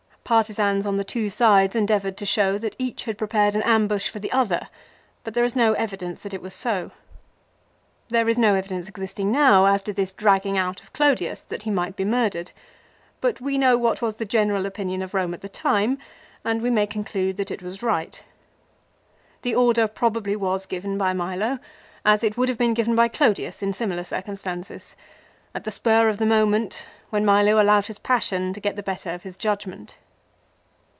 Partisans 0.23 0.85
on 0.85 0.95
the 0.95 1.03
two 1.03 1.29
sides 1.29 1.75
endeavoured 1.75 2.15
to 2.15 2.25
show 2.25 2.57
that 2.57 2.77
each 2.79 3.03
had 3.03 3.17
prepared 3.17 3.53
an 3.53 3.61
ambush 3.63 4.07
for 4.07 4.19
the 4.19 4.31
other; 4.31 4.69
but 5.25 5.33
there 5.33 5.43
70 5.43 5.43
LIFE 5.43 5.43
OF 5.43 5.43
CICERO. 5.43 5.45
is 5.45 5.55
no 5.77 5.83
evidence 5.83 6.21
that 6.21 6.33
it 6.33 6.41
was 6.41 6.53
so. 6.53 6.91
There 8.07 8.29
is 8.29 8.37
no 8.39 8.55
evidence 8.55 8.87
existing 8.87 9.29
now 9.29 9.65
as 9.65 9.81
to 9.81 9.91
this 9.91 10.13
dragging 10.13 10.57
out 10.57 10.79
of 10.81 10.93
Clodius 10.93 11.41
that 11.41 11.63
he 11.63 11.69
might 11.69 11.97
be 11.97 12.05
murdered; 12.05 12.51
but 13.19 13.41
we 13.41 13.57
know 13.57 13.77
what 13.77 14.01
was 14.01 14.15
the 14.15 14.23
general 14.23 14.65
opinion 14.65 15.01
of 15.01 15.11
Koine 15.11 15.33
at 15.33 15.41
the 15.41 15.49
time 15.49 15.97
and 16.45 16.61
we 16.61 16.69
may 16.69 16.87
conclude 16.87 17.35
that 17.35 17.51
it 17.51 17.61
was 17.61 17.83
right. 17.83 18.23
The 19.41 19.53
order 19.53 19.85
probably 19.85 20.37
was 20.37 20.65
given 20.65 20.97
by 20.97 21.11
Milo, 21.11 21.59
as 22.05 22.23
it 22.23 22.37
would 22.37 22.47
have 22.47 22.57
been 22.59 22.73
given 22.73 22.95
by 22.95 23.09
Clodius 23.09 23.61
in 23.61 23.73
similar 23.73 24.05
circumstances, 24.05 24.95
at 25.53 25.65
the 25.65 25.71
spur 25.71 26.07
of 26.07 26.19
the 26.19 26.25
moment, 26.25 26.85
when 27.09 27.25
Milo 27.25 27.61
allowed 27.61 27.87
his 27.87 27.99
passion 27.99 28.53
to 28.53 28.61
get 28.61 28.77
the 28.77 28.83
better 28.83 29.09
of 29.09 29.23
his 29.23 29.35
judgment. 29.35 29.97